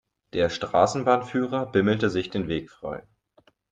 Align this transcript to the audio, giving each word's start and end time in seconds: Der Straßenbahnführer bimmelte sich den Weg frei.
Der 0.33 0.49
Straßenbahnführer 0.49 1.67
bimmelte 1.67 2.09
sich 2.09 2.31
den 2.31 2.47
Weg 2.47 2.71
frei. 2.71 3.03